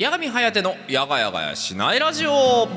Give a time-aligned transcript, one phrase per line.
[0.00, 2.68] 八神颯のやがやがやしないラジオ。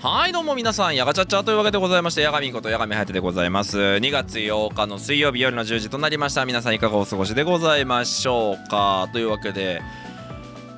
[0.00, 3.78] はいどうも皆さんやがちゃっちゃというわけでございましてやがみことやがみはやてでございます。
[3.78, 6.44] 2月8日の水曜日夜の10時となりました。
[6.44, 9.08] 皆さんいかがお過ごしでございましょうか？
[9.12, 9.82] というわけで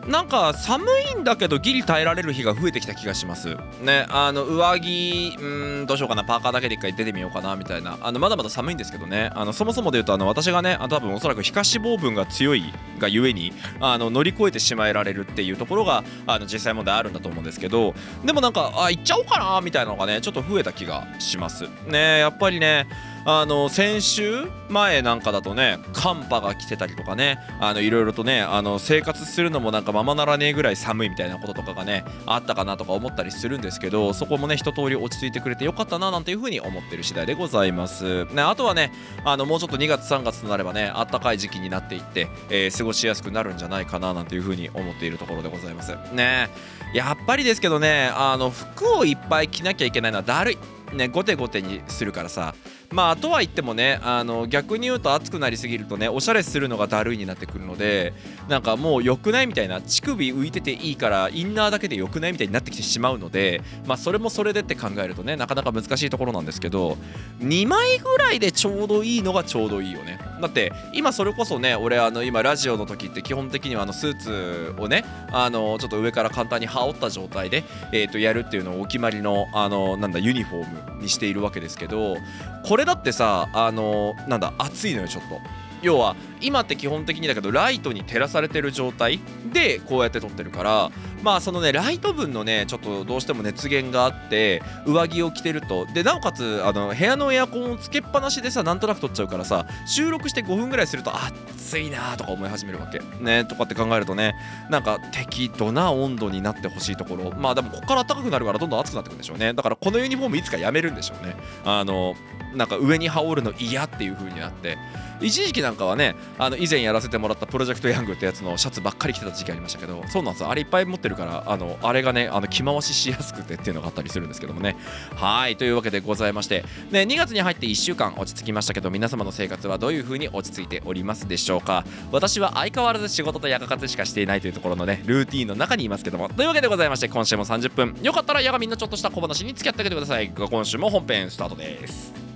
[0.08, 3.56] なんか寒いんだけどギリ耐えられる日が増えてきた気がします。
[3.82, 5.44] ねあの上着う
[5.82, 6.24] んどうしようかな。
[6.24, 7.98] パーカーだけで一回出てみようかなみたいな。
[8.00, 9.30] あのまだまだ寒いんですけどね。
[9.34, 17.94] あのそもそもで言うとあの私がねあ多分おそらく皮下脂肪分が強いがゆえにあの乗り越えてしまえられるっていうところがあの実際問題あるんだと思うんですけど。
[18.24, 21.68] でもなんかあ行っちゃおうかなみたいなのがねちょっと増えた気がします。
[21.86, 22.86] ねやっぱりね
[23.24, 38.24] あの先週前なんかだとね寒波が来てたりとかねあのいろいろとねあの生活するのもなんかままならねえぐらい寒いみたいなこととかがねあったかなとか思ったりするんですけどそこもね一通り落ち着いてくれてよかったななんていうふうに思ってる次第でございます。
[38.26, 38.92] ねあとはね
[39.24, 45.94] あのもうちょっと2月3月となればねあったかい時期になっていって、えー、過ごしやすくなるんじゃないかななんていうふうに思っているところでございます。
[46.12, 46.48] ね
[46.94, 50.58] やっぱりですけどねあの服をいっぱい着なきゃいけないのはだるい。
[50.94, 52.54] ねゴテゴテにするからさ
[52.90, 58.14] まあとは言ってもねあの逆に言うと暑くなりすぎるとねおしゃれするのがだるいになってくるので
[58.48, 66.96] なんかもう良くないみたいな乳首浮いてていいからインナーだけで良くないみたいになってきてしまうのでまあそれもそれでって考えるとねなかなか難しいところなんですけど
[67.40, 70.18] 2枚ぐらいでちょうどいいのがちょうどいいよね。
[70.40, 82.16] だって今それこそね俺あの今ラジオの時って基本的にはあのスーツをねあのちょっと上から簡単に羽織った状態で、えー、とやるっていうのをお決まりのあのなんだユニフォームにしているわけですけど
[82.64, 85.40] これだってさあのなんだ暑いのよちょっと。
[85.82, 89.20] 要は今って基本的にだけどライトに照らされてる状態
[89.52, 90.90] でこうやって撮ってるから
[91.22, 95.86] まあそのねライト分のねちょっとどうしても熱源があって上着を着てると。
[95.86, 103.00] でなおかつあの部屋のエアコンをつけっぱなしでさなんとなく撮っちゃうからさ収録して5分ぐらいすると暑いなとか思い始めるわけ。
[103.22, 104.34] ねとかって考えるとね
[104.70, 107.32] なんか適度な温度になってほしいところ。
[107.36, 109.52] まあでもここから暖かくなるからどんどん暑くなってくるんでしょうね。
[109.52, 111.36] だからこのユニフォームいつかやめるんでしょうね。
[111.64, 112.14] あの
[112.54, 114.78] なんか上に羽織るの嫌っていう風になって
[115.20, 124.76] 一時期なんかはねあの以前やらせてもらったプロジェクトヤングってやつのシャツばっかり着てた時期ありましたけどそうなんですあれいっぱい持ってるからあのあれがねあの着回ししやすくてっていうのがあったりするんですけどもね。
[125.16, 131.84] はいというわけでございましてね2月に入って1週間落ち着きましたけど皆様の生活はどういう風に落ち着いておりますでしょうか。
[132.12, 136.28] 私は相変わらず仕事と夜活しかしていないというところのねルーティンの中にいますけども。
[136.28, 137.96] というわけでございまして今週も30分。
[138.02, 140.30] よかったら夜がみんなちょっとした小話に付き合ってあげてください。
[140.30, 142.27] 今週も本編スタートです。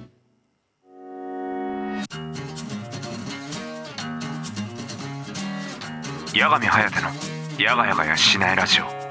[6.34, 7.10] 八神颯の
[7.58, 9.01] やがやがやしないラジオ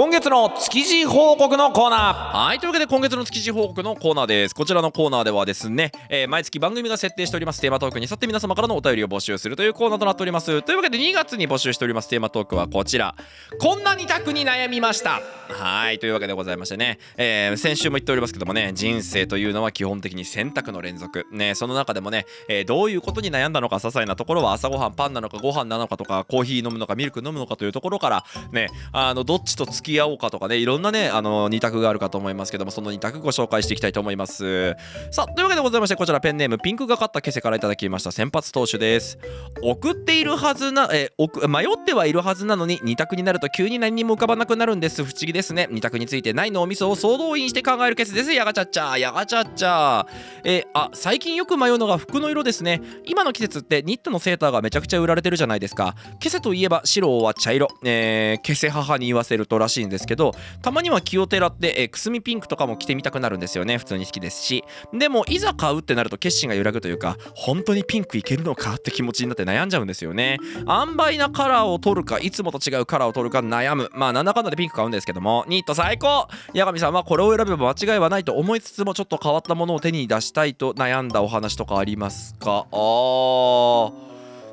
[0.00, 2.46] 今月の築地報告のコーナー。
[2.46, 4.54] はいというわけで今月の築地報告のコーナーです。
[4.54, 10.62] こちらのコーナーではですね、えー、毎月番組が設定しておりますテーマトークに沿って皆様からのお便りを募集するというコーナーとなっております。
[10.62, 13.14] というわけで2月に募集しておりますテーマトークはこちら。
[13.58, 15.20] こんな2択に悩みました。
[15.50, 21.26] はいというわけでございましてね、えー、先週も言っておりますけどもね人生というのは基本的に選択の連続。
[21.30, 34.76] ねその中でもね、えー、どういうことに悩んだのか些細なところは朝ごはんパンなのかご飯なのかとかコーヒー飲むのかミルク飲むのかというところからねあのどっちと付き合おうかとかねいろんなねあの2択があるかと思いますけどもその2択ご紹介していきたいと思います。
[35.10, 39.18] さあというわけでございましてこちらペンネームピンクがかったケセからいただきました先発投手です。
[39.62, 41.10] 送っているはずなえ
[41.48, 45.04] 迷ってはいるはずなのに2択になると急に何にも浮かばなくなるんです。
[45.04, 45.68] 不思議ですね。
[45.70, 48.32] 2択についてないのお味噌を総動員して考えるケセです。
[48.32, 50.06] やがちゃっちゃやがちゃっちゃ
[50.44, 52.80] えあ最近よく迷うのが服の色ですね。
[53.04, 55.94] 今の季節ってニットのセーターがめちゃくちゃ売られてるじゃないですか。
[56.18, 57.68] ケセといえば白は茶色。
[57.84, 60.32] えー、ケセ母に言わせるとらしいんですけど
[60.62, 64.64] たまには気をてらって、えー、くすみピンクとかも着てみたくなるんですよね普通に好きですし。
[64.92, 70.38] でもいざ買うってなると決心が揺らぐというか本当にピンクいけるのかって気持ちになって悩んじゃうんですよね。
[70.68, 73.90] 塩梅なカラーを取るかいつもと違うカラーを取るか悩む。
[73.92, 75.44] まあなんだかんだでピンク買うんですけども。
[75.48, 76.28] ニット最高!
[76.54, 82.66] 八神さんはこれを選べば間違いはないと思いつつもちょっと変わったものを手に出したいと悩んだお話とかありますか？
[82.70, 83.92] あー。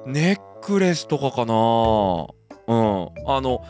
[0.05, 1.53] ネックレスとかかな？
[2.67, 3.09] うん。
[3.27, 3.65] あの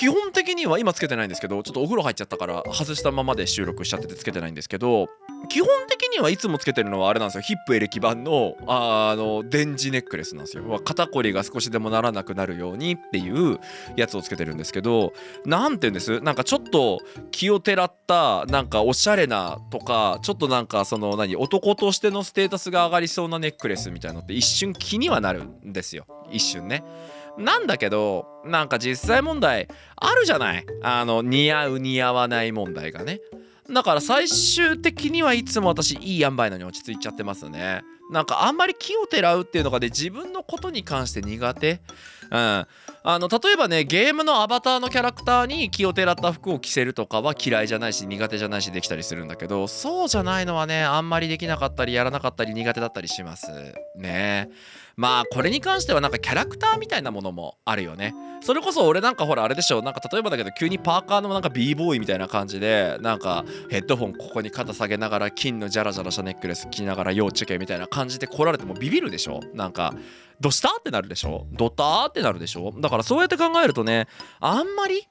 [0.00, 5.10] 基本的には今つけてないんですけどちょっとお風呂入っちゃったから外したままで収録しちゃっててつけてないんですけど
[5.50, 7.42] 基本的にはいつもつけてるのはあれなんですよ。
[7.42, 10.80] ヒップエレキ版のあの電磁ネックレスなんですよ。
[10.82, 13.58] 肩こりが少しでもならなくなるようにっていう
[13.94, 15.12] やつをつけてるんですけど
[15.44, 16.20] 何て言うんです？
[16.20, 17.00] なんかちょっと
[17.30, 21.36] 気をてらったなんかおしゃれなとかちょっとなんかその何？
[21.36, 26.06] 男としてのステータスが上がりそうなネックレスみたいなのって一瞬気にはなるんですよ。
[26.30, 26.84] 一瞬ね。
[27.38, 30.66] なんだけどなんか実際問題あるじゃない？
[30.82, 33.20] あの似合う似合わない問題がね。
[33.72, 37.82] だから最終的にはいつも私いい塩梅のに落ち着いちゃってますね。
[38.10, 41.80] なんかあんまり気をてらうっていうのがね自分のことに関して苦手。
[42.30, 42.66] うん。
[43.02, 53.48] あの例えばねゲームのアバターのキャラクターに気をてらった服を着せるとかは嫌いじゃないし苦手じゃないしできたりするんだけどそうじゃないのはねあんまりできなかったりやらなかったり苦手だったりします
[53.96, 54.50] ね。
[54.89, 58.12] えまあこれに関してはなんかキャラクターみたいなものもあるよね。
[58.42, 59.80] それこそ俺なんかほらあれでしょ。
[59.80, 69.40] なんか例えばだけど急にパーカーのなんか b ボーイみたいな感じでなんかヘッドホンここに肩下げながら金のジャラジャラしたネックレス着ながら要チェケみたいな感じで来られてもビビるでしょ。
[69.54, 69.94] なんか
[70.38, 71.46] どしたってなるでしょ。
[71.52, 72.70] ドターってなるでしょ。
[72.78, 74.06] だからそうやって考えるとね
[74.38, 75.08] あんまり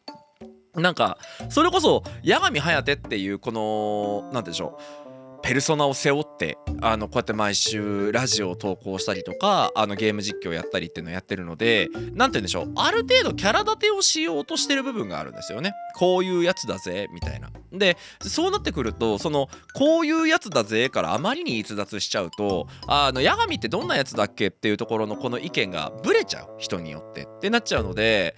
[0.75, 1.17] なんか
[1.49, 5.08] それこそ八神颯っていうこの何てでしょう。
[5.41, 12.71] ペルソナを背負ってあのこうやって毎週ラジオを投稿したりとかあのゲーム実況やったりっていうのをやってるので何て言うんでしょう。
[12.75, 15.73] ある程度キャラ立てをしようとしてる部分があるんですよね。
[15.95, 17.49] こういうやつだぜみたいな。
[17.71, 26.49] でそうなってくるとそのこういうやつだぜからあまりに逸脱しちゃうとあの八神ってどんなやつだっけっていうところのこの意見がブレちゃう。
[26.57, 27.23] 人によって。
[27.23, 28.35] ってなっちゃうので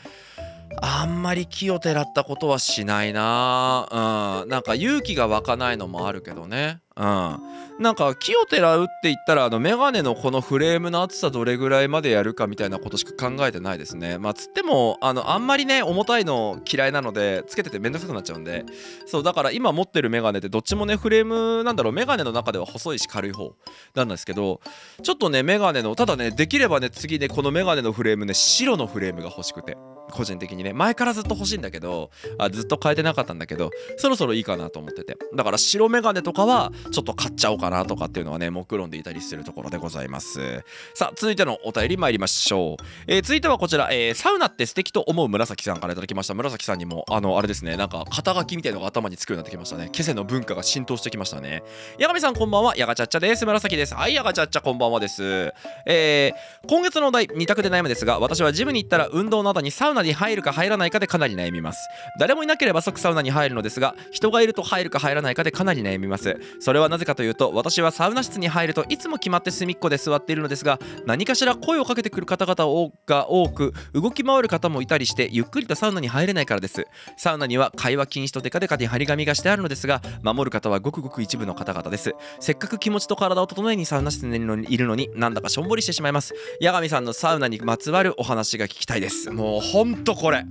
[0.79, 4.49] あんまり気をてらったことはしないなうん。
[4.49, 6.79] なんか勇気が湧かないのもあるけどね。
[7.01, 7.83] うん。
[7.83, 14.19] なんか木をてらうって言ったらあのメガネのこのフレームの厚さどれぐらいまでやるかみたいなことしか考えてないですね。
[14.19, 18.65] まあつってもあのあんまりね重たいの嫌いなのでつけててめんどくさくなっちゃうんで。
[19.07, 23.55] そうだから今持ってるメガネってどっちもねフレームなんだろうメガネの中では細いし軽い方
[23.95, 24.61] なんですけど
[25.01, 29.75] ちょっとねメガネのただねできればね次ねこのメガネのフレームね白のフレームが欲しくて。
[30.11, 35.17] 個人的にね前からずっと欲しいんだけどあずっと変えてなかったんだけどそろそろいいかなと思ってて。
[35.33, 40.63] だから白メガネとかはちょっと買っちゃおうかなとかっていうのはね目論んでいたりするところでございます。
[40.93, 46.33] さあ続いてのお便り参りましょう、えー、続いてはこちら、えー、サウナって素敵と思う紫さんからいただきました。
[46.33, 49.89] 紫さんにもあのあれですねなんか肩書きみたいのが頭につくようになってきましたね。
[49.91, 51.63] ケセの文化が浸透してきましたね。
[51.99, 52.75] 八神さんこんばんは。
[52.77, 53.45] ヤガチャッチャです。
[53.45, 53.95] 紫です。
[53.95, 55.53] はいヤガチャッチャこんばんはです。
[55.85, 61.79] えー、今月のお題2択で悩むですが私はジムに行ったら運動の後にサウナに入るか入らないかでかなり悩みます。
[62.19, 66.37] 誰もいなければ即サウナに入るのですが人がいると入るか入らないかでかなり悩みます。
[66.59, 76.85] それはなぜかというと私はサウナ室に入るといつも決まって隅っこで座っているのですが何かしら声をかけてくる方々が多く動き回る方もいたりしてゆっくりとサウナに入れないからです。
[77.17, 82.13] サウナには会話禁止とデカデカに張り紙がしてあるのですが守る方はごくごく一部の方々です。
[82.39, 84.35] せっかく気持ちと体を整えにサウナ室に
[84.69, 86.33] いるのになんだかしょんぼりしてしまいます。
[86.61, 89.29] 八神さんのサウナにまつわるお話が聞きたいです。
[89.31, 90.43] もうほんとこれ。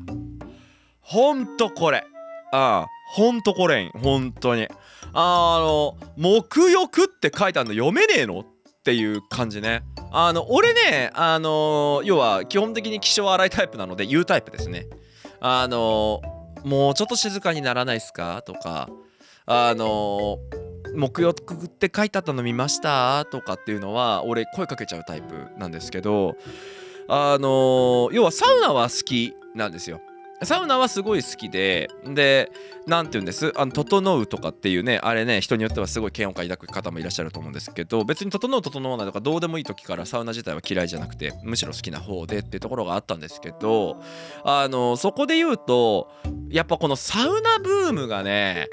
[1.01, 2.05] ほんとこれ。
[2.53, 4.69] ああほんとこれんほんとに。
[5.13, 8.47] あの沐浴って書いてあるの読めねえのっ
[8.85, 9.83] ていう感じね。
[10.13, 14.87] あの俺ねあの要は基本的に気性荒いタイプなので言うタイプですね。
[15.41, 16.21] あの
[16.65, 18.43] もうちょっと静かにならないっすか？
[18.43, 18.89] とか。
[19.47, 20.39] あの
[20.95, 23.25] 木浴って書いてあったの見ました？
[23.25, 26.37] とかっていうのは俺声かけちゃうタイプなんですけど。
[27.13, 30.01] あの要はサウナは好きなんですよ
[30.45, 32.51] サウナはすごい好きでで
[32.87, 33.53] 何て言うんです？
[33.57, 44.01] あの整うとかっていうねあれね人によってはすごい嫌悪感抱く方もいらっしゃると思うんですけど別に整う整わないとかどうでもいい時からサウナ自体は嫌いじゃなくてむしろ好きな方でっていうところがあったんですけど
[44.45, 46.09] あのそこで言うと
[46.49, 48.69] やっぱこのサウナブームがね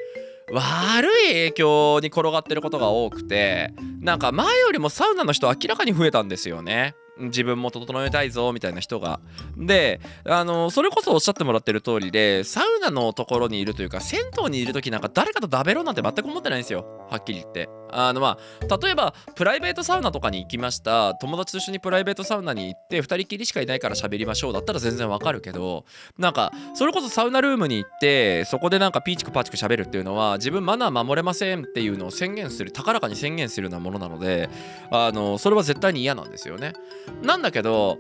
[0.54, 6.96] 悪い影響に転がってることが多くてなんか前よりもサウナの人明らかに増えたんですよね。
[7.20, 9.20] 自分も整えたいぞみたいな人が。
[9.58, 16.86] であのそれこそおっしゃってもらってる通りでサウナのところにいるというか銭湯にいる時なんか誰かと食べろなんて全く思ってないんですよ。
[17.10, 17.70] はっきり言って。
[17.92, 18.38] あのま
[18.70, 21.16] あ例えばプライベートサウナとかに行きました。
[21.16, 25.86] 友達と一緒にプライベートサウナに行って2人きりしかいないから喋りましょうだったら全然わかるけど
[26.18, 34.50] なんかそれこそサウナルームに行ってそこでなんかピーチクパーチク喋るっていうのは自分マナー守れませんっていうのを宣言する高らかに宣言するようなものなので
[34.92, 36.74] あのそれは絶対に嫌なんですよね。
[37.22, 38.00] なんだけど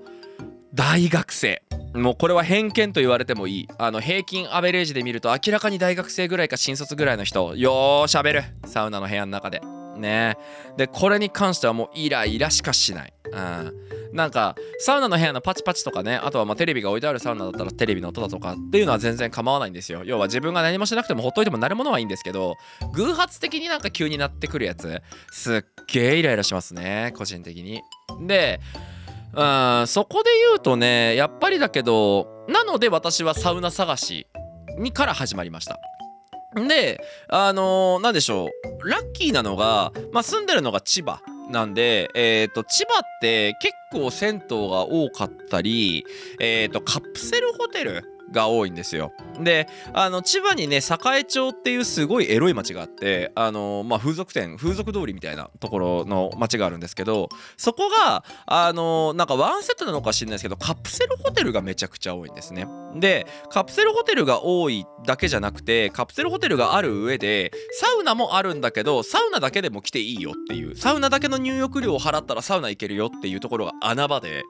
[0.73, 1.63] 大学生。
[1.93, 3.67] もうこれは偏見と言われてもいい。
[3.79, 7.55] あの平均アベレージで見ると明らかに大学生ぐらいか新卒ぐらいの人。
[7.55, 8.43] よーしゃべる。
[8.65, 9.61] サウナの部屋の中で。
[9.97, 10.37] ね。
[10.77, 13.13] でこれに関してはもうイライラしかしない。
[13.31, 13.73] うん。
[14.13, 20.03] なんかサウナの部屋のパチパチとかねあとはまテレビが置いてあるサウナだったらテレビの音だとかっていうのは全然構わないんですよ。
[20.05, 22.55] 要は自分が何もしなくてもほっといてもなるものはいいんですけど
[22.93, 25.01] 偶発的になんか急になってくるやつ
[25.31, 27.81] すっげえイライラしますね個人的に。
[28.25, 28.59] で
[29.33, 34.27] うんそこで言うとねやっぱりだけどなので私はサウナ探し
[34.79, 35.79] にから始まりました。
[36.55, 38.49] であのー、何でしょ
[38.81, 38.89] う。
[38.89, 46.05] ラッキーなのが、まあ、住んでるのが千葉なんで、えーと、千葉って結構銭湯が多かったり、
[46.39, 49.13] えーと、カプセルホテルが多いんですよ。
[49.39, 62.67] であの千葉にね栄町っていうすごいエロい町があってあの、まあ、風俗店風俗通りみたいなところの町があるんですけどそこがあのなんかワンセットなのか知らないですけどカプセルホテルがめちゃくちゃ多いんですね。
[62.95, 74.43] でカプセルホテルが多いだけじゃなくてカプセルホテルがある上でサウナもあるんだけどサウナだけでも来ていいよっていうサウナだけの入浴料を払ったらサウナ行けるよっていうところが穴場で。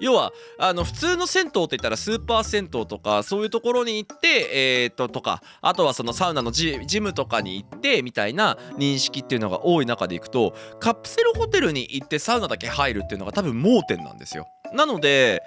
[0.00, 14.48] 要はあの普通の銭湯って言ったらスーパー銭湯とかそういうところに行ってえー、っととかあとはそのサウナのジムとかに行ってみたいな認識っていうのが多い中でいくとカプセルホテルに行ってサウナだけ入るっていうのが多分盲点なんですよ。
[14.72, 15.42] なので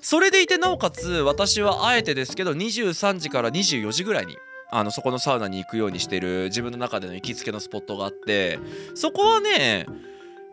[0.00, 4.36] それでいてなおかつ私はあえてですけど23時から24時ぐらいに
[4.70, 8.58] あのそこのサウナに行くようにしてる自分の中での行きつけのスポットがあって
[8.94, 9.86] そこはね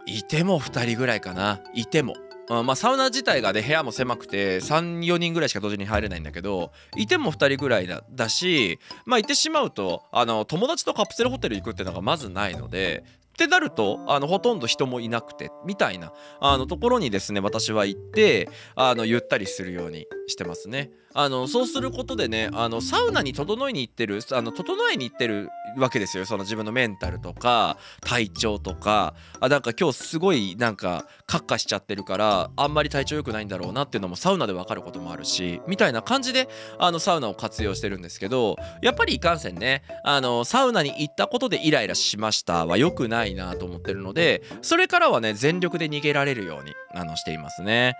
[0.06, 2.15] いても2人ぐらいかないても
[2.50, 20.91] あまあサウナ自体がね部屋も狭くて34人ぐらいしか同時に入れないんだけどいても2人ぐらいだだしまあ行ってしまうとあの友達とカプセルホテル行くっていうのがまずないのでってなるとあのほとんど人もいなくてみたいなあのところにですね私は行ってあのゆったりするようにしてますね。
[21.13, 26.26] あのそうすることでねあのサウナに整いに行ってるあの整えに行ってるわけですよ。
[26.26, 29.14] その自分のメンタルとか体調とか。
[29.42, 39.84] あなんか今日すごいなんかカッカしちゃってるからあんまり体調良くないんだろうなっていうのもサウナで分かることもあるしみたいな感じであのサウナを活用してるんですけどやっぱりいかんせんね。
[40.04, 47.96] あのサウナに行ったことでイライラしましたは良くないなと思ってるのでそれからはね全力で逃げられるようにあのしていますね。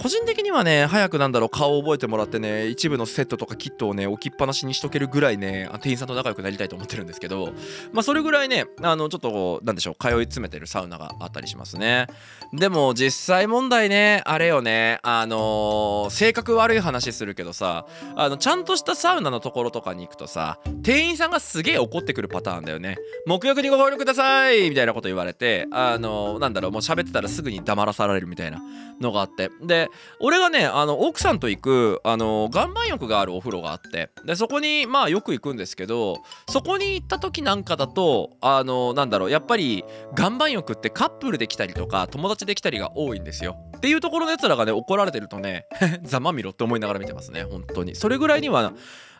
[0.00, 7.52] 個人的にはね早くなんだろう顔を覚えてもらってね一部のセットとかキットをね置きっぱなしにしとけるぐらいね店員さんと仲良くなりたいと思ってるんですけど
[7.92, 12.06] まあそれぐらいねあのちょっとなんでしょう通い詰めてるサウナがあったりしますね
[12.54, 22.96] でも実際問題ねあれよねあのー、性格悪い話するけどさあのちゃんとしたサウナのところとかに行くとさ店員さんがすげえ怒ってくるパターンだよね
[23.26, 28.60] 目浴にご協力くださいみたいなこと言われてあのー、なんだろうもう喋ってたらすぐに黙らされるみたいな
[29.00, 29.50] のがあって。
[29.62, 29.88] で
[30.20, 34.10] 俺がねあの奥さんと行くあの岩盤浴があるお風呂があって。
[34.24, 39.84] でそこにまあよく行くんですけどそこに行った時なんかだとあのなんだろうやっぱり
[40.18, 43.56] 岩盤浴ってカップルで来たりとか友達で来たりが多いんですよ。
[43.76, 45.66] っていうところのやつらがね怒られてるとね
[46.04, 47.94] ざまみろって思いながら見てますね本当に。
[47.96, 48.72] それぐらいには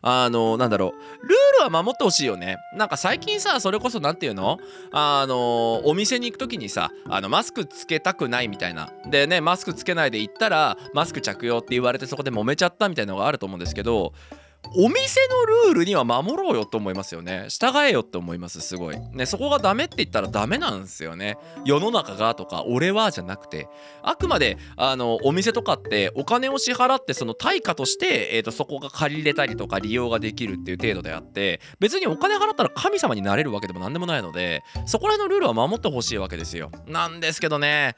[0.02, 1.26] あのなんだろう。
[1.26, 2.56] ルールは守ってほしいよね。
[2.74, 4.58] なんか最近さそれこそ何ていうの？
[4.92, 8.92] あのお店に行く時にさあのマスクつけたくないみたいな。
[9.10, 14.12] でねマスクつけないで行ったらマスク着用って言われてそこで揉めちゃったみたいなのがあると思うんですけど
[14.74, 17.46] お店のルールには守ろうよと思いますよね。
[17.48, 19.00] 従えよって思いますすごい。
[19.12, 21.38] ねそこがダメって言ったらダメなんですよね。
[21.64, 23.68] 世の中がとか俺はじゃなくて。
[24.02, 36.70] あくまであのお店とかってお金を支払ってその対価として、えーと、そこが借り入れたりとか利用ができるっていう程度であって別にお金払ったら神様になれるわけでも何でもないのでそこら辺のルールは守ってほしいわけですよ。
[36.86, 37.96] なんですけどね。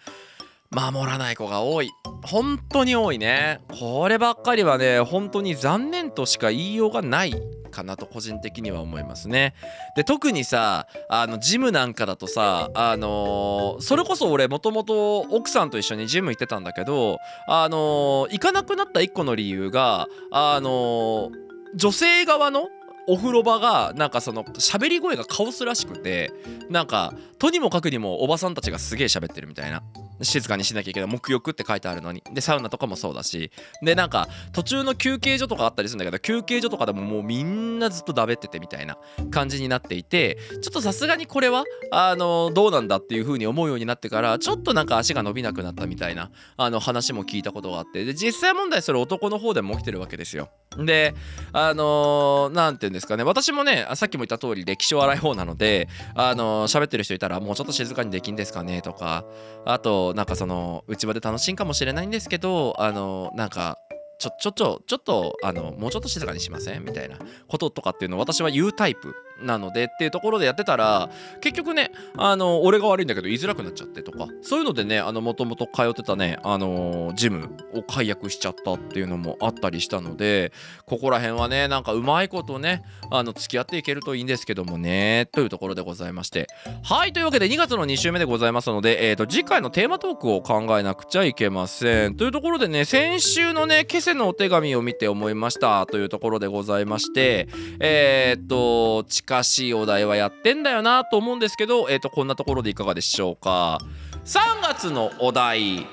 [0.75, 1.91] 守らない子が多い。
[2.25, 3.61] 本当に多いね。
[3.69, 7.35] こればっかりはね本当に残念としか言いようがない
[7.71, 9.55] かなと個人的には思いますね。
[9.97, 21.33] で特にさあのジムなんかだとさあのー、それこそ俺もともと奥さんと一緒にジム行ってたんだけどあのー、行かなくなった一個の理由があのー、
[21.75, 22.69] 女性側の
[23.09, 26.33] お風呂場がなんかその喋り声がカオスらしくて
[26.71, 29.83] なんかとにもかくにもおばさんたちがすげえ喋ってるみたいな。
[30.23, 32.23] 静かにしなきゃいけない沐浴って書いてあるのに。
[32.33, 33.51] でサウナとかもそうだし。
[33.83, 38.97] でなんか途中の休憩所とかあったりするんだけど休憩所とかでももうみんなずっとだべっててみたいな
[39.31, 48.05] 感じになっていてちょっとさすがにこれはあのどうなんだっていう風に思うようになってからちょっとなんか足が伸びなくなったみたいなあの話も聞いたことがあって。
[48.05, 50.49] で実際問題それ男の方でも起きてるわけですよ。
[50.79, 51.15] で
[51.53, 53.25] あの何、ー、て言うんですかね。
[53.25, 59.25] 私もねさっきも言った通り歴史を荒い方なのであのー、喋ってる人いたらもうちょっと静かにできんですかねとか
[59.65, 63.79] あとなんかその内場で楽しいかもしれないんですけどあの、なんか
[64.19, 66.85] ちょちょちょちょっとあのもうちょっと静かにしません？
[66.85, 71.11] みたいなこととかっていうのを私は言うタイプなのでっていうところでやってたら
[71.41, 80.53] 結局ねあの俺が悪いんだけど言いづらくなっちゃってとかそういうのでねあのもともと通ってたねあのジムを解約しちゃったっていうのもあったりしたので
[80.87, 86.47] ここら辺はねなんかうまいことねあの付き合っていけるといいんですけどもねというところでございまして。
[86.83, 92.17] はいというわけで2月の2週目でございますので、えー、と次回のテーマトークを考えなくちゃいけません。
[92.17, 97.49] というところでね先週のねケセのお手紙を見て思いましたというところでございまして
[97.81, 103.79] えっ、と近しいお題はやってんだよなと思うんですけど、えー、とこんなところでいかがでしょうか。
[104.25, 105.87] 3月のお題。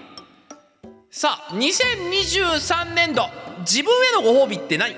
[1.11, 3.23] さあ2023年度
[3.59, 4.93] 自分へのご褒美って何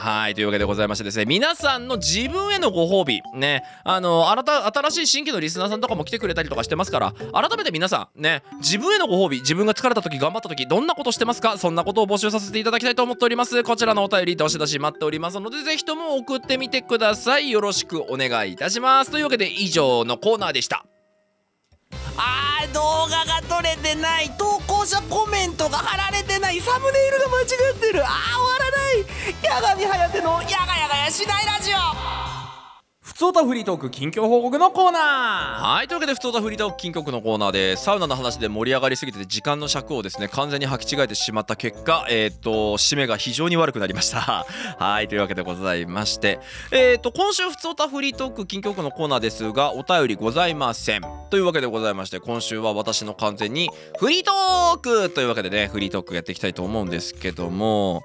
[0.00, 13.62] はいというわけでございましてですね皆さんの自分へのご褒美ねあの新た新しい新規のリスナーさんとかも来てくれたりとかしてますから改めて皆さんね自分へのご褒美自分が疲れた時頑張った時どんなことしてますかそんなことを募集させていただきたいと思っております。
[13.62, 17.50] こちらのお便りどしどし待っておりますのでぜひとも送ってみてください。
[17.50, 19.10] よろしくお願いいたします。
[19.10, 20.89] というわけで以上のコーナーでした。
[22.22, 24.30] あー動画が撮れてない。
[24.36, 26.60] 投稿者コメントが貼られてない。
[26.60, 28.04] サムネイルが間違ってる。
[28.04, 29.06] あー終わらない。
[29.42, 31.76] 矢神颯の「やがやがやしないラジオ」
[33.20, 35.74] ふつおたフリートーク近況報告のコーナー。
[35.74, 44.46] はいというわけで「ふつおたフリートーク金曲」のコーナーでサウナの話で盛り上がりすぎてて時間の尺をですね完全に履き違えてしまった結果えっ、と締めが非常に悪くなりました。
[44.78, 46.40] はいというわけでございまして。
[46.70, 51.02] えっ、と今週「ふつおたフリートーク金曲」のコーナーですがお便りございません。
[51.28, 58.02] というわけでございまして今週は私の完全にフリートークというわけでねフリートークやっていきたいと思うんですけども。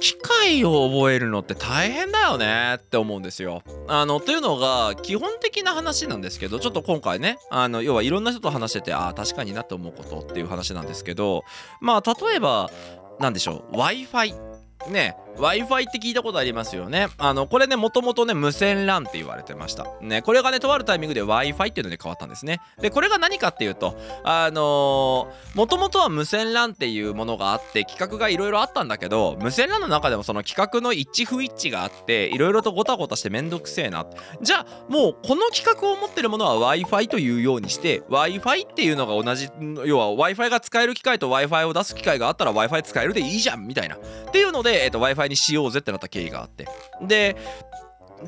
[0.00, 3.62] 機械を覚えるのって大変だよねって思うんですよ。
[3.88, 11.44] あのというのが基本的な話なんですけどちょっと今回ねあの要はいろんな人と話しててああ確かになって思うことっていう話なんですけど
[11.80, 12.70] まあ例えば
[13.18, 14.47] 何でしょう w i f i
[14.90, 17.08] ね w i f i って聞いたことありますよね。
[17.16, 19.86] あのこれねもともとね無線 LAN って言われてました。
[20.00, 22.60] ねこれがねとあるタイミングで w i f i っていうのに変わったんですね。
[22.80, 34.06] でこれが何かっていうとあのもともとは無線 LAN っていうものがあって規格がいろいろあったんだけど無線 LAN の中でもその規格の一致不一致があっていろいろとごたごたしてめんどくせえな
[34.42, 39.48] じゃあもうこの規格を持ってるものは w i f i というようにして w i f i っていうのが同じ
[39.84, 43.96] 要は w i f i が使える機械と w i f i を出す機械があったら w i f i 使えるでいいじゃんみたいな。
[43.96, 46.66] っていうので、えー、と w i f i にしようぜってなった経緯があって
[47.02, 47.36] で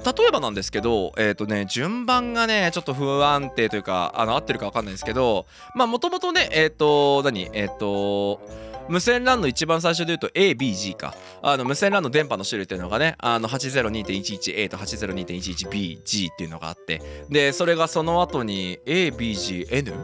[0.05, 7.51] 例えばなんですけど、えっ、とね、順番がね、ちょっと不安定というか、あの、合ってるか分かんないですけど、まあ、もともとね、えっ、と、何？
[7.53, 8.41] えっ、と、
[8.89, 11.15] 無線 LAN の一番最初で言うと ABG か。
[11.43, 19.95] あの無線 LAN の電波の種類っていうのがね、あの 802.11A と 802.11BG っていうのがあって、で、それがその後に ABGN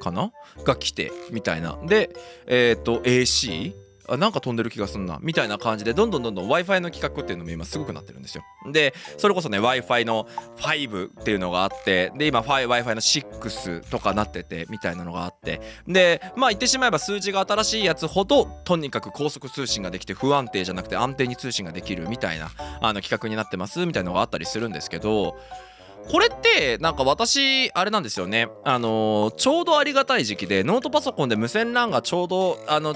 [0.00, 0.32] かな？
[0.64, 1.78] が来て、みたいな。
[1.84, 2.10] で、
[2.46, 3.83] えっ、と、AC?
[4.08, 5.18] あなんか飛んでる気がすんな。
[5.22, 8.44] みたいな感じでどんどんどんどん w i f i の規格っていうのも今すごくなってるんですよ。
[8.70, 10.26] でそれこそね w i f i の
[10.58, 15.60] 5っていうのがあってで今 w i f i の6とかなっててみたいなのがあって。
[15.86, 25.36] でまあ言ってしまえば数字が新しいやつほどとにかく高速通信ができて不安定じゃなくて安定に通信ができるみたいなあの規格になってますみたいなのがあったりするんですけど
[26.10, 28.48] これってなんか私あれなんですよね。
[28.64, 32.94] あのーちょうどありがたい時期でノートパソコンで無線 LAN がちょうどあの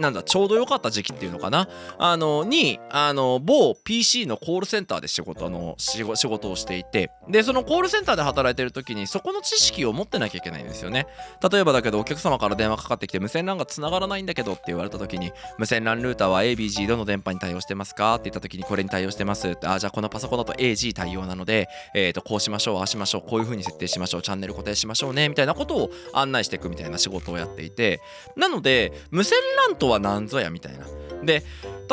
[0.00, 1.68] なんだちょうど良かった時期っていうのかな？
[1.98, 7.10] あのにあの某 PC のコールセンターで仕事あの仕事をしていて。
[7.28, 11.06] でそのコールセンターで働いてる時にそこの知識を持ってなきゃいけないんですよね。
[11.50, 18.14] 例えばだけどお客様から電話かかってきて無線 LAN が繋がらないんだけどって言われた時に無線 LAN ルーターは ABG どの電波に対応してますか？
[18.14, 19.48] って言った時にこれに対応してます。
[19.48, 28.00] ってあじゃあこのパソコンだと AG 対応なのでえっ、とこうしましょうああしましょうこういう風に設定しましょうチャンネル固定しましょうねみたいなことを案内していくみたいな仕事をやっていて。
[28.36, 30.86] なので無線 LAN とは何ぞやみたいな。
[31.24, 31.42] で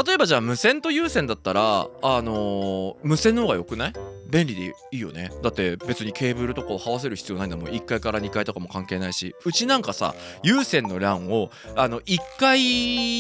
[0.06, 3.94] 例えばじゃあ無線と有線だったらあのー無線の方が良くない？
[4.30, 5.32] 便利でいいよね。
[5.42, 7.68] だって別にケーブルとかを這わせる必要ないんだもん。
[7.68, 9.34] 1階から2階とかも関係ないし。
[9.46, 12.60] うちなんかさ有線の LAN をあの1階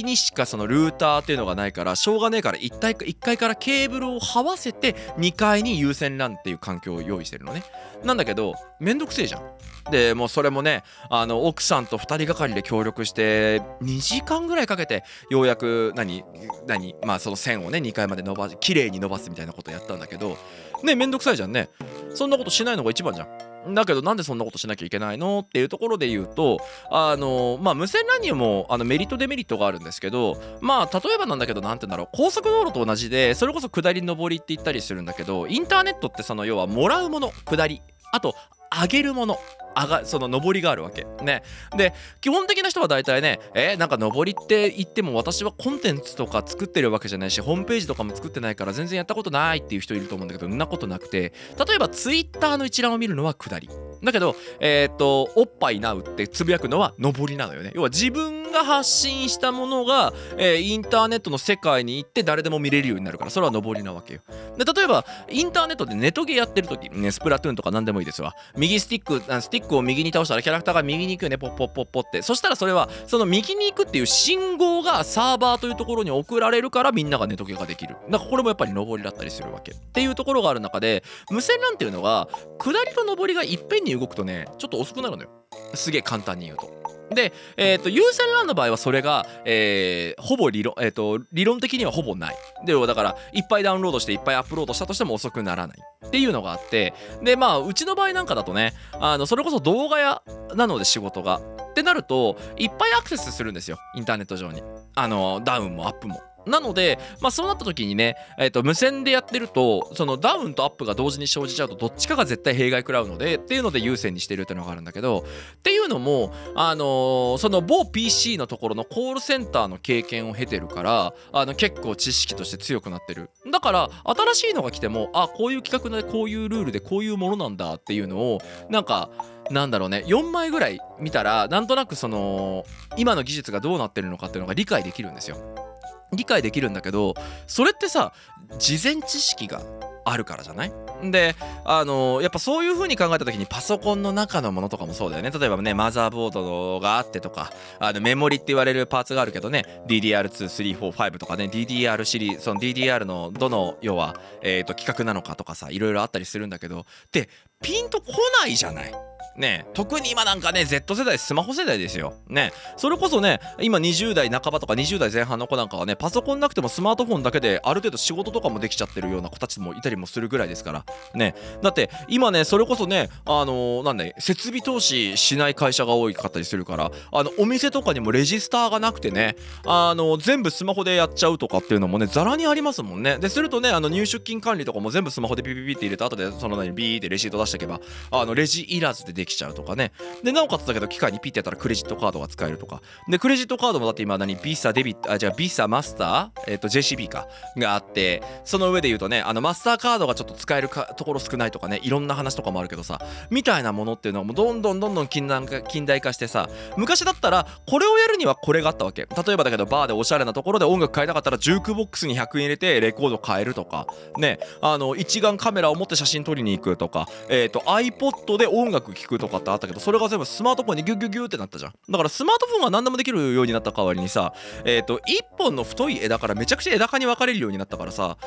[0.04, 7.64] にしかそのルーターっていうのがないからしょうがねえから1階 ,1 階からケーブルを這わせて2階に有線 LAN っていう環境を用意してるのね。
[8.04, 9.42] なんだけどめんどくせえじゃん。
[9.90, 16.26] でもうそれもねあの奥さんと2人がかりで協力して2時間ぐらいかけてようやく何？
[16.68, 20.38] 何まあその線をね2階まで伸ばし綺麗に伸ばすみたいなことやったんだけど
[20.84, 21.70] ねめんどくさいじゃんね。
[22.14, 23.26] そんなことしないのが一番じゃ
[23.68, 23.74] ん。
[23.74, 32.10] だけどなんでそんなことしなきゃいけないのっていうところで言うとあのまあ無線 LAN にもあのメリットデメリットがあるんですけどまあ例えばなんだけどなんて言うんだろう。
[32.14, 37.82] 高速道路と同じでそれこそ下り上りって言ったりするんだけどインターネットってその要はもらうもの下り。
[38.14, 38.36] あと
[38.72, 39.38] 上げるもの。
[39.84, 41.06] 上がその上りがあるわけ。
[41.24, 41.44] ね。
[41.76, 51.34] で基本的な人は大体ねえーなんか上りって言っても私はコンテンツとか作ってるわけじゃないしホームページとかも作ってないから全然やったことないっていう人いると思うんだけどそんなことなくて
[51.66, 53.70] 例えば Twitter の一覧を見るのは下り。
[54.04, 57.72] だけどえっ、とおっぱいなうってつぶやくのは上りなのよね。
[57.76, 64.22] 要は自分が発信したものが、えーインターネットの世界に行って誰でも見れるようになるからそれは上りなわけよ。
[64.58, 68.34] で例えばインターネットでネトゲやってる時ねスプラトゥーンとか何でもいいですわ。
[68.56, 72.22] 右スティックスティックを右に倒したらキャラクターが右に行くよねポッポッポッポって。
[72.22, 77.96] そしたらそれはその右に行くっていう信号がサーバーというところに送られるからみんながネトゲができる。
[78.10, 79.72] だからこれもやっぱり上りだったりするわけ。
[79.72, 85.30] っていうところがある中で無線 LAN っていうのが下りと上りがいっぺんにに動くとねちょっと遅くなるのよ。
[85.74, 86.78] すげえ簡単に言うと。
[87.10, 92.36] で、えー、と有線 LAN の場合はそれが、えーほぼ理論、えー、と理論的にはほぼない。
[92.66, 95.78] でだからいっぱいダウンロードしていっぱいアップロードしたとしても遅くならない。
[96.06, 100.22] っていうのがあってでまあうちの場合なんかだとねあのそれこそ動画屋
[100.56, 101.40] なので仕事が。
[101.68, 103.78] ってなるといっぱいアクセスするんですよ。
[103.96, 104.64] インターネット上に。
[104.96, 106.20] あのダウンもアップも。
[106.48, 129.10] なので、まあ、そうなった時にね、えー、と無線でやってるとそのダウンとアップが同時に生じちゃうとどっちかが絶対弊害食らうのでっていうので優先にしてるっていうのがあるんだけどっていうのも、あのーその某 PC のところのコールセンターの経験を経てるからあの結構知識として強くなってるだから新しいのが来てもあこういう企画でこういうルールでこういうものなんだっていうのをなんか
[129.50, 132.66] なんだろうね4枚ぐらい見たらなんとなくその
[132.98, 135.67] 今の技術がどうなってるのかっていうのが理解できるんですよ。
[136.14, 137.14] 理解できるんだけど
[137.48, 138.14] それってさ
[138.60, 139.62] 事前知識が
[140.06, 140.72] あるからじゃない？
[141.12, 145.32] であのやっぱそういう風に考えた時にパソコンの中のものとかもそうだよね。
[145.38, 149.66] 例えばねマザーボードがあってとかあのメモリって言われるパーツがあるけどね。
[149.88, 151.46] DDR2345 とかね。
[151.46, 156.86] DDR シリーズその DDR のどの要は、えー、と規格なのかとかさいろいろあったりするんだけど。
[157.12, 157.30] で
[157.62, 158.94] ピンとこないじゃない？
[159.36, 162.14] ね特に今なんかね Z 世代スマホ世代ですよ。
[162.28, 170.86] ねそれこそね今20代半ばとか20代前半の子なんかはねパソコンなくてもスマートフォンだけである程度仕事とかもできちゃってるような子たちもいたりもするぐらいですから。
[171.14, 183.18] ねだって今ねそれこそねあのーなんだ設備投資しない会社が多かったりするからあのお店とかにもレジスターがなくてねあの全部スマホでやっちゃうとかっていうのもねざらにありますもんね。
[183.18, 187.80] でするとねあの入出金管理とかも全部スマホでピピピって入れて後でその何ビーってレシート出しておけば
[188.12, 189.92] あのレジいらずでできちゃうとかね。
[190.24, 192.82] でなおかつだけど機械にピッてやったらクレジットカードが使えるとか。
[193.08, 209.08] でクレジットカードもだって今何ビサデビットあじゃあビサマスターえっ、と JCB かがあってその上で言うとねあのマスターカードがちょっと使えるかところ少ないとかねいろんな話とかもあるけどさみたいなものっていうのはもうどんどんどんどん近代化してさ昔だったらこれをやるにはこれがあったわけ。
[209.28, 213.88] 例えばだけどバーでおしゃれなところで音楽変えたかったらジュークボックスに100円入れてレコード変えるとか。
[214.18, 214.40] ね。
[214.62, 217.08] あの一眼カメラを持って写真撮りに行くとか。
[217.30, 221.74] えっ、と iPod で音楽聴くとかってあったけどそれが全部スマートフォンにギュギュギュってなったじゃん。
[221.90, 224.34] だからスマートフォンは何でもできるようになった代わりにさ
[224.66, 228.18] えっ、と一本の太い枝からめちゃくちゃ枝葉に分かれるようになったからさ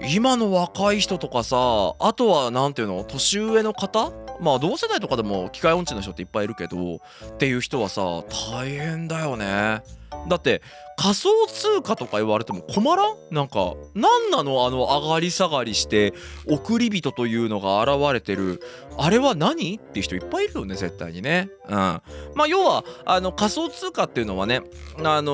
[0.00, 1.56] 今の若い人とかさ
[1.98, 8.02] あとは何ていうの年上の方まあ同世代とかでも機械音痴の人っていっぱいいるけどっていう人はさ
[8.52, 9.82] 大変だよね。
[10.28, 10.62] だって
[10.96, 13.16] 仮想通貨とか言われても困らん？
[13.30, 16.12] なんか何なのあの上がり下がりして
[16.46, 18.60] 送り人というのが現れてる。
[18.98, 19.76] あれは何？
[19.76, 21.50] っていう人いっぱいいるよね絶対にね。
[21.68, 21.74] うん。
[21.74, 22.02] ま
[22.40, 24.62] あ要はあの仮想通貨っていうのはね
[25.04, 25.32] あの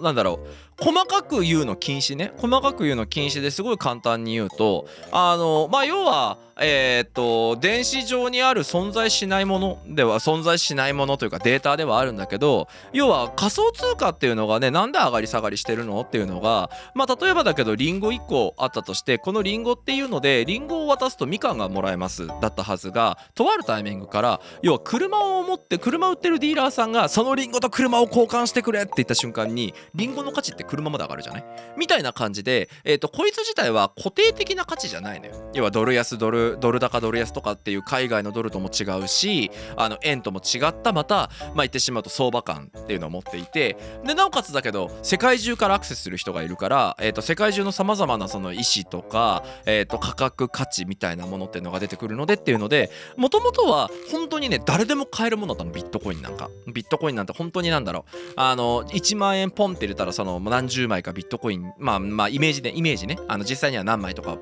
[0.00, 0.48] ーなんだろう。
[0.80, 2.32] 細かく言うの禁止ね。
[2.36, 22.26] 細かく言うの禁止ですごい簡単に言うとあのまあ要はえーっと電子上にある存在しないものでは存在しないものというかデータではあるんだけど要は仮想通貨っていうのがねなんで上がり下がりしてるのっていうのがまあ例えばだけどリンゴ1個あったとしてこのリンゴっていうのでリンゴを渡すとみかんがもらえます。
[22.26, 31.44] だったはずがとあるタイミングから要は車を持って車売ってるディーラーさんがそのリンゴと車を交換してくれって言った瞬間にリンゴの価値って車まで上がるじゃない？
[31.76, 35.50] みたいな感じで、えー、とこいつ自体は固定的な価値じゃないのよ。
[35.54, 43.76] 要はドル安ドルドル高ドル安とかっていう海外のドルとも違うしあの円とも違ったまたまあ言ってしまうと相場感っていうのを持っていて。
[44.04, 56.50] でなおかつだけど世界中からアクセスする人がいるから、えー、と世界中のさまざまなその意思とか、えー、と価格価値みたいなものっていうのが出てくるのでっていうのでもともとは本当にね誰でも買えるものだったのビットコインなんか。
[56.72, 58.32] ビットコインなんて本当になんだろう。
[58.36, 63.16] あの1万円ポンって入れたらその何十枚かビットコインまあまあイメージでイメージね。
[63.26, 64.36] あの実際には何枚とか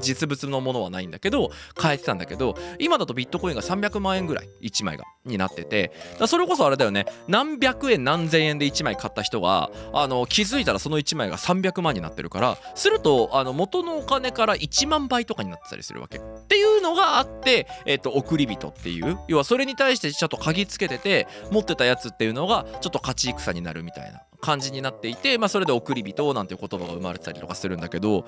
[0.00, 5.02] 実物のものはないんだけど買えてたんだけど今だとビットコインが300万円ぐらい1枚が。
[5.26, 16.18] になっててだそれこそあれだよね何百円何千円で1枚買った人があの気づいたらその1枚が300万になってるからするとあの元のお金から1万倍とかになってたりするわけ。
[16.18, 28.26] っていうのがあって、えっと送り人っていう要はそれに対してちょっと鍵つけてて持ってたやつっていうのがちょっと勝ち戦になるみたいな感じになっていて、まあ、それで送り人なんていう言葉が生まれてたりとかするんだけど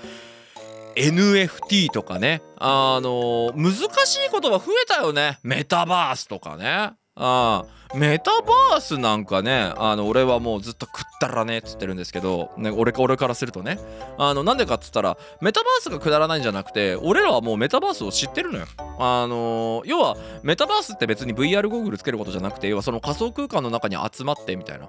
[0.99, 2.43] NFT とかね。
[2.59, 5.39] あの難しい言葉増えたよね。
[5.43, 6.93] メタバースとかね。
[7.21, 7.65] あ
[7.97, 13.79] メタバースなんかねあの俺はもうずっと食ったらねっつってるんですけど、ね、俺か俺からするとね。
[14.19, 18.67] あのなんでかっつったらメタバースがくだらないんじゃなくて俺らはもうメタバースを知ってるのよ。
[19.01, 24.87] あの要はメタバースって別に VR ゴーグルつけることじゃなくて要はその仮想空間の中に集まってみたいな。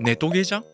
[0.00, 0.64] ネトゲじゃん？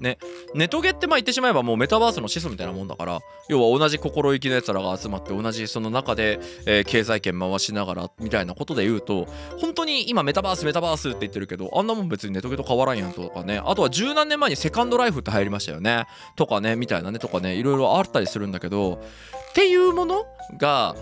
[0.00, 0.18] ね。
[0.54, 9.26] ネトゲってまあ言ってしまえばもうメタバースの始祖みたいなもんだから要は同じ心意気のやつらが集まって同じその中で、えー経済圏回しながらみたいなことで言うと
[9.60, 13.60] 本当に今メタバースメタバースって言ってるけどあんなもん別にネトゲと変わらんやんとかね。
[13.64, 16.06] あとは十何年前にセカンドライフって流行りましたよね。
[16.36, 20.96] とかねみたいなねとかねいろいろあったりするんだけどっていうものが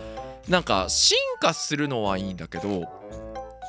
[0.49, 2.85] なんか進化するのはいいんだけど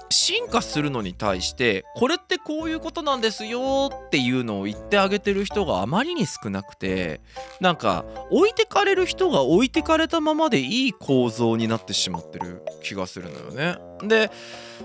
[0.09, 7.21] 進化するのに対してこれってこういうことなんですよっていうのを言ってあげてる人があまりに少なくて
[7.59, 13.77] なんか置いてかれる人が置いてかれたままでいい構造になってしまってる気がするのよね。
[14.03, 14.31] で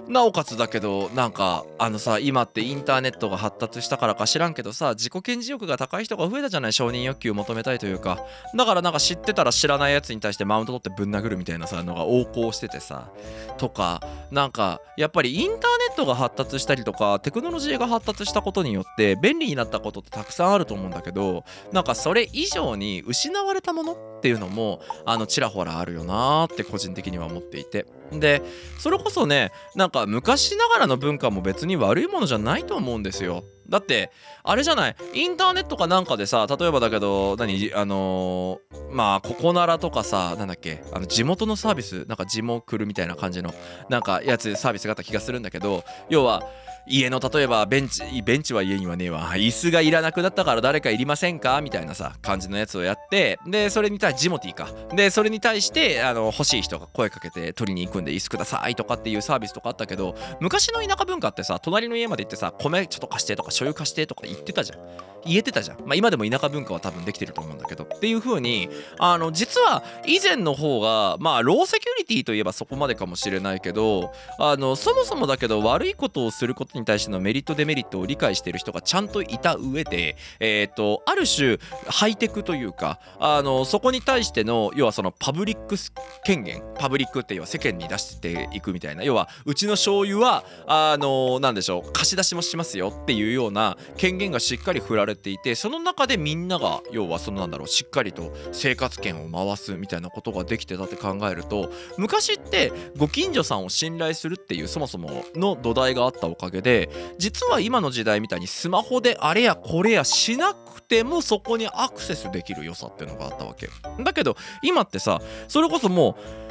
[0.08, 13.10] なおかつだけどなんかあのさ今ってインターネットが発達したからか知らんけどさ自己顕示欲が高い人が増えたじゃない承認欲求を求めたいというかだからなんか知ってたら知らないやつに対してマウント取ってぶん殴るみたいなさのが横行しててさ
[13.58, 15.58] とかなんかやっぱりインターネ
[15.92, 27.86] ットが発達したりとかテクノロジーが発達したことによって便利になったことってたくさんあると思うんだけどなんかそれ以上に失われたものっていうのもあのちらほらあるよなーって個人的には思っていて。
[28.12, 28.42] で
[28.78, 33.42] それこそねなんか昔ながらの文化も別に悪いものじゃないと思うんですよ。
[33.68, 34.12] だって
[34.44, 43.54] あれじゃないインターネットかなんかでさ例えばだけど何あのーまあここならとかさなんだっけあの地元のサービスなんか地元来るみたいな感じの
[43.88, 46.42] なんかやつサービスがあった気がするんだけど要は
[46.86, 49.32] 家の例えばベンチベンチは家にはねえわ。
[49.34, 51.60] 椅子がいらなくなったから誰かいりませんか？
[51.62, 54.68] みたいなさ感じのやつをやってでそれに対してジモティーか。
[54.94, 64.78] でそれに対してあの欲しい人が声かけて取りに行くんで椅子くださいとかっていうサービスとかあったけど昔の田舎文化ってさ隣の家まで行ってさ米ちょっと貸してとか醤油貸してとか言ってたじゃん。
[65.24, 67.82] 言えてたじゃん、まあ、今でも田舎文化は多分できてると思うんだけど。
[67.84, 85.76] っていう風にあの実は以前の方がまあローセキュリティといえばそこまでかもしれないけどあのそもそもだけど悪いことをすることに対してのメリットデメリットを理解してる人がちゃんといた上でえっ、とある種ハイテクというかあのそこに対しての要はそのパブリック
[86.24, 113.68] 権限パブリックって要は世間に出していくみたいな要はうちの醤油はあのなんでしょう貸し出しもしますよっていうような権限がしっかり振られていてその中でみんなが要はそのなんだろうしっかりと生活圏を回すみたいなことができてたって考えると昔ってご近所さんを信頼するっていうそもそもの土台があったおかげで実は今の時代みたいにスマホであれやこれやしなくてもそこにアクセスできる良さっていうのがあったわけ。
[114.02, 116.41] だけど今ってさそれこそもう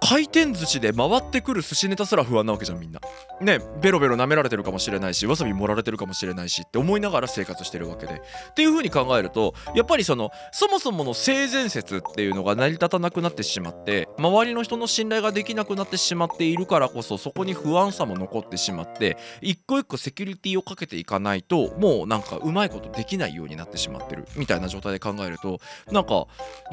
[0.00, 3.00] 回転寿司で回ってくる寿司ネタすら不安なわけじゃんみんな。
[3.40, 8.14] ねベロベロ舐められてるかもしれないしわさび盛られてるかもしれないしって思いながら生活してるわけで。
[8.14, 25.60] っていう風に考えるとやっぱりそのそもそもの性善説っていうのが成り立たなくなってしまって周りの人の信頼ができなくなってしまっているからこそそこに不安さも残ってしまって一個一個セキュリティをかけていかないともうなんかうまいことできないようになってしまってるみたいな状態で考えると
[25.92, 26.26] なんか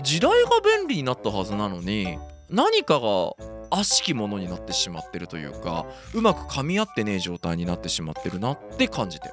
[0.04, 2.18] 時代が便利になったはずなのに
[2.50, 3.34] 何かが
[3.70, 9.32] 悪しきものになってしまってるというかうまく噛み合ってねえ状態になってしまってるなって感じて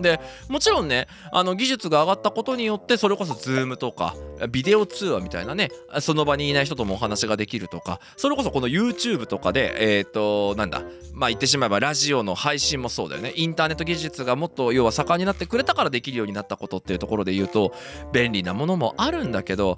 [0.00, 4.14] でもちろんねあの技術が上がったことによってそれこそ Zoom とか
[4.50, 10.82] ビデオ通話みたいなねその場にいない人ともお話ができるとかそれこそこの YouTube とかでえっ、となんだ
[11.14, 13.32] まあ言ってしまえばラジオの配信もそうだよね。
[13.34, 17.74] インターネット技術がもっと要は盛んになってくれたからできるようになったことっていうところで言うと
[18.12, 19.76] 便利なものもあるんだけど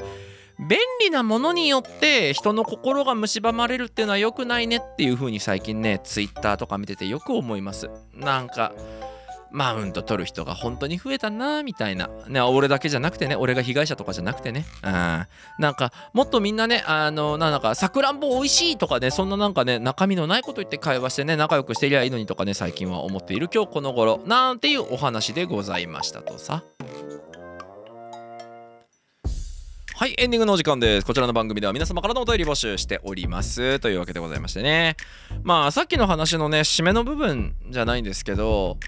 [0.69, 7.91] 便利なものによって人の心が蝕まれるっていうのは良くないねっていう風に最近ね Twitter とか見ててよく思います。
[8.15, 8.73] なんか
[9.53, 15.27] マウント取る人が本当に増えたなみたいな、ね、俺だけじゃなくてね俺が被害者とかじゃなくてね、うん、な
[15.73, 26.63] んかもっとみんなねあのなんかさくらんぼ美味しいとかねそんななんかね中身のないこと言って会話してね仲良くしてりゃいいのにとかね最近は思っている今日この頃なんていうお話でございましたとさ。
[30.01, 31.07] はい、エンディングのお時間です。
[31.07, 33.79] こちらの番組では皆様からのお便り募集しております。
[33.81, 34.97] というわけでございましてね。
[35.43, 38.79] まあ、さっきの話のね、締めの部分じゃないんですけど、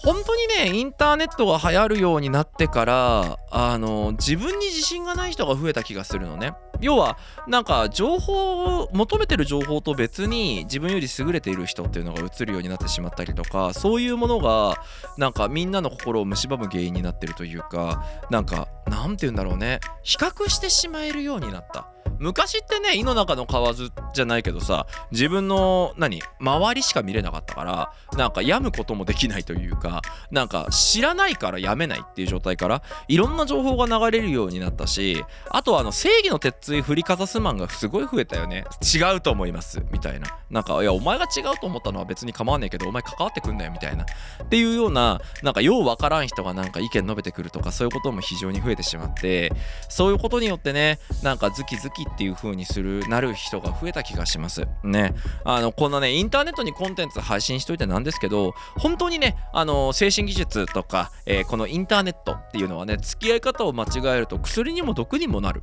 [0.00, 6.54] 本当にね、インターネットが流行るようになってから、あの、自分に自信がない人が増えた気がするのね。
[6.80, 14.80] 要は、なんか、情報を、求めてる情報と別に自分より優れている人っていうのが映るようになってしまったりとか、そういうものが、
[15.16, 19.80] なんかみんなの心を蝕む原因になってるというか、なんか、なんて言うんだろうね。
[20.04, 21.88] 比較してしまえるようになった。
[22.18, 38.64] 昔ってね井の中の蛙じゃないけどさ自分の何周りしか見れなかったからなんか病むこともできないというかなんか知らないからやめないっていう状態からいろんな情報が流れるようになったしあとはあの正義の鉄槌振りかざすマンがすごい増えたよね。
[38.82, 40.28] 違うと思いますみたいな。
[40.50, 44.04] なんかいやお前が違うと思ったのは別に構わねえけどお前関わってくんなよみたいな。
[44.04, 49.52] っていうようななんかようわからん人がなんか意見述べてくるとかそういうことも非常に増えてしまって
[49.88, 54.66] そういうことによってねなんかズキズキっていう風にするなる人が増えた気がします。
[54.82, 55.14] ね。
[55.44, 65.62] あのこのねインターネットにコンテンツ配信しといてなんですけど本当にねあの精神技術とか、えーこのインターネットっていうのはね付き合い方を間違えると薬にも毒にもなる。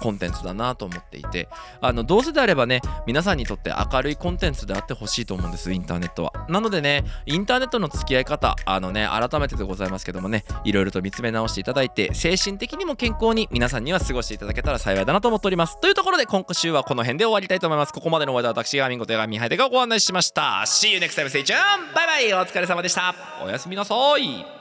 [0.00, 1.48] コンテンツだなと思っていて
[1.80, 6.32] あのどうせであればね皆さんにとって明るいコンテンツであってほしいと思うんですインターネットは。
[6.48, 15.80] なのでねインターネットの付き合い方あのね改めてでございますけどもねいろいろと見つめ直していただいて精神的にも健康に皆さんには過ごしていただけたら幸いだなと思っております。
[15.80, 17.92] というところで今週はこの辺で終わりたいと思います。
[17.92, 20.62] ここまでのお相手は私がみんことやがみはてがご案内しました。
[20.66, 21.28] See you next time.
[21.28, 21.94] Stay tuned.
[21.94, 23.14] バイバイお疲れ様でした。
[23.42, 24.53] おやすみなさい。